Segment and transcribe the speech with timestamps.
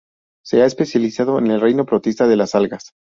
[0.43, 2.95] Se ha especializado en el reino Protista de las algas.